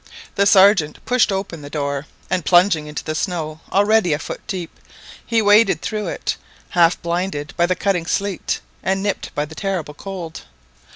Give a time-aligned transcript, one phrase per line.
[0.33, 4.79] The Sergeant pushed open the door, and plunging into the snow, already a foot deep;
[5.23, 9.53] he waded through it, although half blinded by the cutting sleet, and nipped by the
[9.53, 10.41] terrible cold.